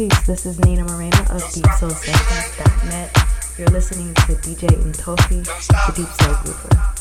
Peace. 0.00 0.20
This 0.20 0.46
is 0.46 0.58
Nina 0.60 0.82
Morena 0.84 1.20
of 1.28 1.42
DeepSoulSessions.net. 1.52 3.14
You're 3.58 3.68
listening 3.68 4.14
to 4.14 4.32
DJ 4.36 4.68
Ntofi, 4.68 5.44
the 5.44 5.92
Deep 5.94 6.08
Soul 6.08 6.34
Groover. 6.36 6.99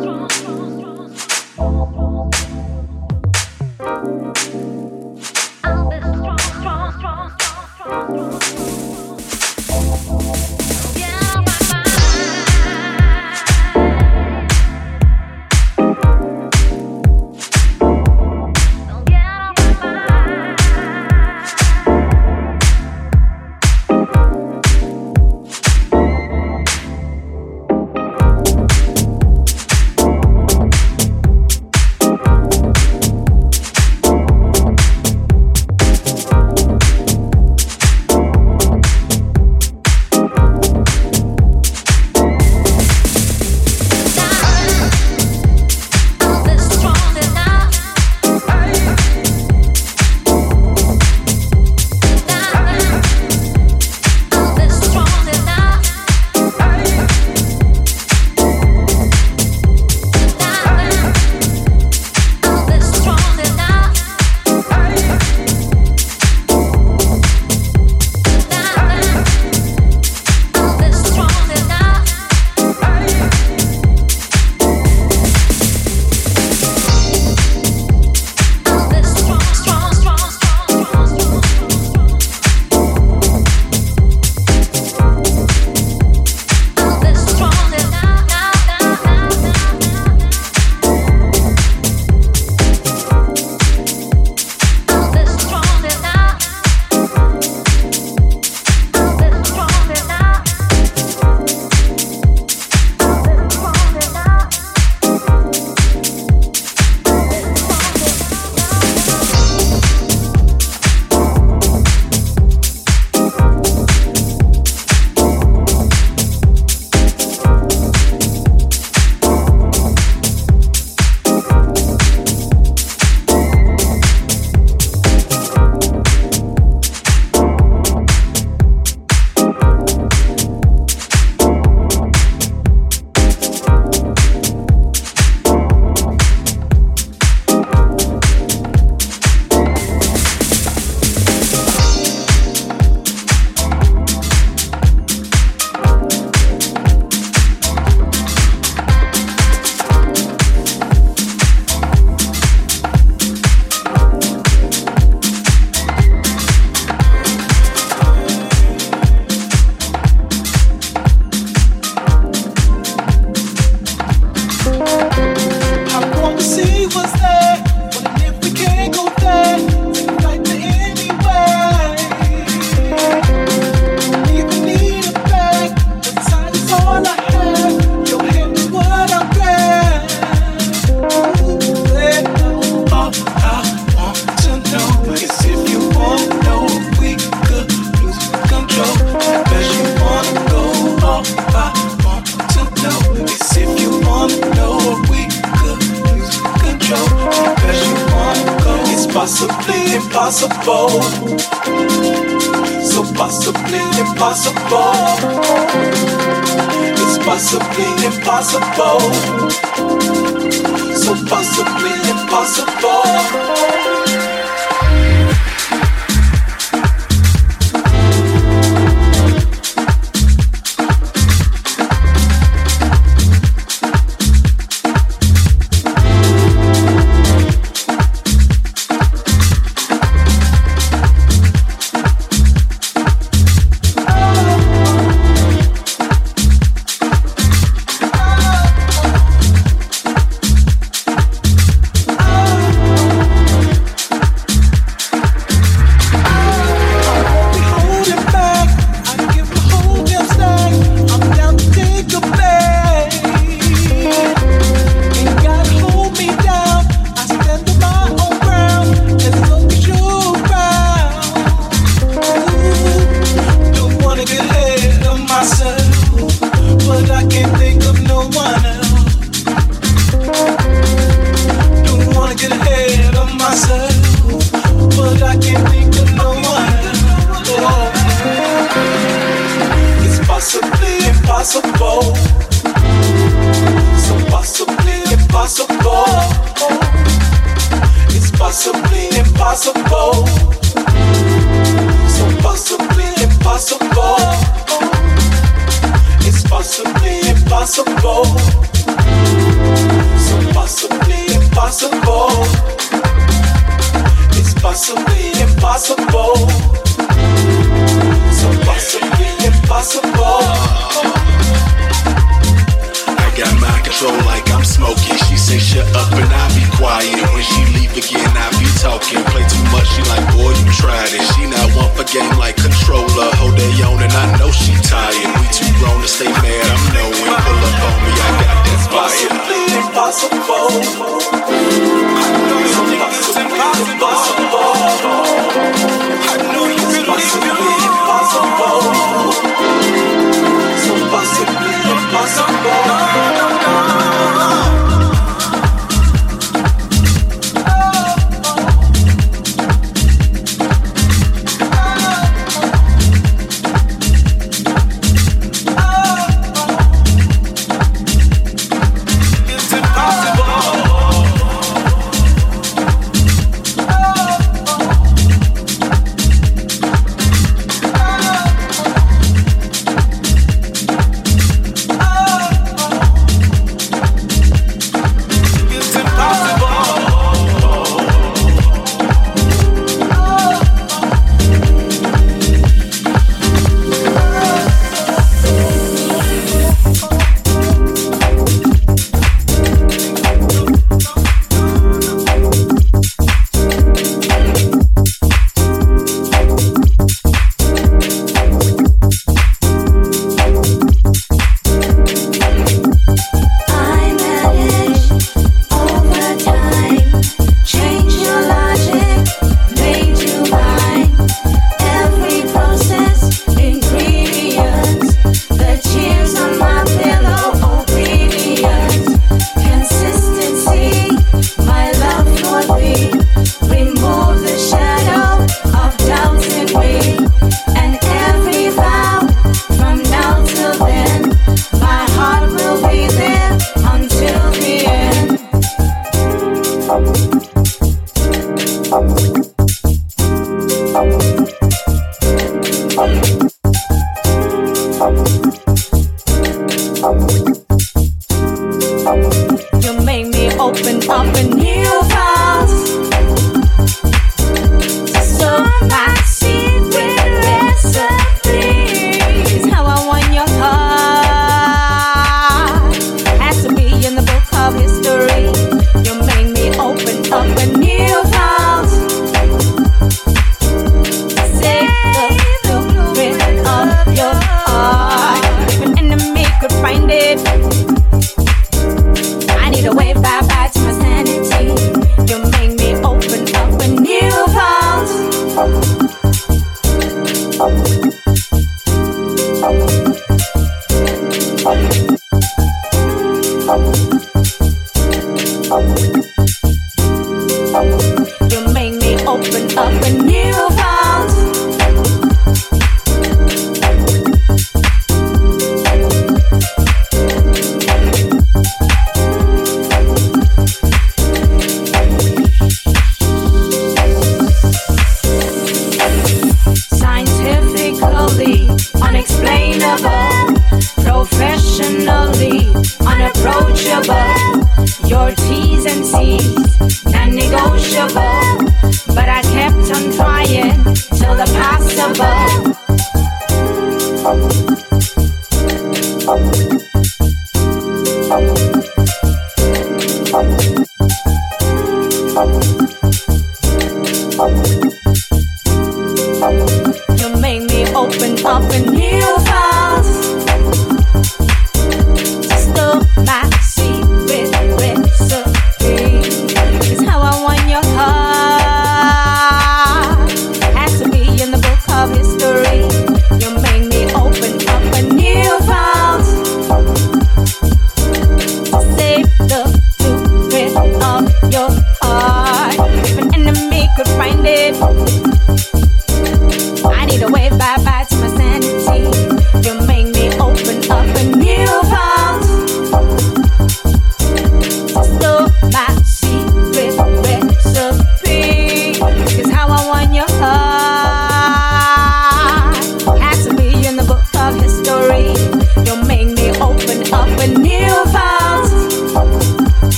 strong. 0.00 0.79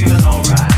feeling 0.00 0.24
alright. 0.24 0.69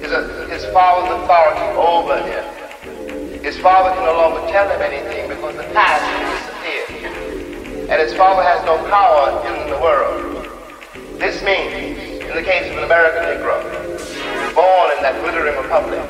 His, 0.00 0.10
his 0.50 0.64
father's 0.72 1.22
authority 1.22 1.66
over 1.76 2.16
him. 2.22 2.44
His 3.42 3.58
father 3.58 3.90
can 3.94 4.04
no 4.04 4.16
longer 4.16 4.40
tell 4.50 4.68
him 4.68 4.80
anything 4.80 5.28
because 5.28 5.56
the 5.56 5.64
past 5.74 6.00
has 6.00 6.32
disappeared. 6.40 7.90
And 7.90 8.00
his 8.00 8.14
father 8.14 8.42
has 8.42 8.64
no 8.64 8.78
power 8.88 9.44
in 9.46 9.70
the 9.70 9.78
world. 9.78 10.48
This 11.18 11.42
means, 11.42 12.22
in 12.24 12.34
the 12.34 12.42
case 12.42 12.70
of 12.70 12.78
an 12.78 12.84
American 12.84 13.22
Negro, 13.24 13.60
born 14.54 14.96
in 14.96 15.02
that 15.02 15.20
glittering 15.22 15.56
republic, 15.60 16.00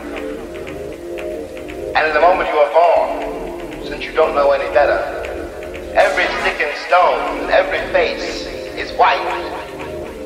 and 1.96 2.06
in 2.08 2.14
the 2.14 2.20
moment 2.20 2.48
you 2.48 2.56
are 2.56 2.72
born, 2.72 3.84
since 3.86 4.04
you 4.04 4.12
don't 4.12 4.34
know 4.34 4.50
any 4.52 4.72
better, 4.74 4.98
every 5.94 6.24
stick 6.42 6.60
and 6.60 6.76
stone 6.86 7.40
and 7.42 7.50
every 7.50 7.78
face 7.92 8.46
is 8.74 8.90
white. 8.98 9.20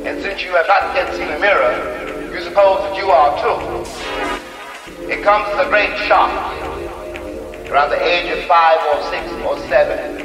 And 0.04 0.22
since 0.22 0.42
you 0.42 0.52
have 0.52 0.66
not 0.66 0.94
yet 0.94 1.14
seen 1.14 1.28
a 1.28 1.38
mirror, 1.38 2.07
you 2.38 2.44
suppose 2.44 2.78
that 2.86 2.96
you 2.96 3.10
are 3.10 3.34
too. 3.42 3.58
It 5.10 5.24
comes 5.24 5.48
as 5.50 5.66
a 5.66 5.68
great 5.68 5.90
shock 6.06 6.30
around 7.66 7.90
the 7.90 7.98
age 7.98 8.30
of 8.30 8.44
five 8.46 8.78
or 8.94 9.02
six 9.10 9.26
or 9.42 9.58
seven, 9.66 10.18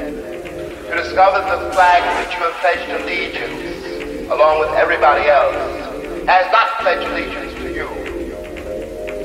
to 0.86 0.94
discover 0.94 1.42
the 1.42 1.74
flag 1.74 2.06
which 2.22 2.36
you 2.38 2.42
have 2.46 2.54
pledged 2.62 2.88
allegiance, 3.02 4.30
along 4.30 4.60
with 4.60 4.70
everybody 4.78 5.26
else, 5.28 5.58
has 6.26 6.46
not 6.52 6.78
pledged 6.78 7.02
allegiance 7.10 7.52
to 7.54 7.74
you. 7.74 7.88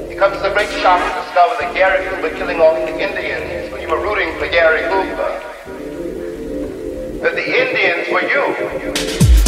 It 0.10 0.18
comes 0.18 0.38
as 0.38 0.44
a 0.46 0.54
great 0.54 0.70
shock 0.82 0.98
to 0.98 1.22
discover 1.22 1.62
that 1.62 1.72
Gary 1.76 2.10
Cooper 2.10 2.36
killing 2.36 2.60
off 2.60 2.74
the 2.74 2.98
Indians 2.98 3.72
when 3.72 3.82
you 3.82 3.88
were 3.88 4.02
rooting 4.02 4.34
for 4.40 4.48
Gary 4.50 4.82
Cooper. 4.90 5.32
That 7.22 7.36
the 7.36 7.46
Indians 7.46 8.10
were 8.12 8.26
you. 8.26 9.39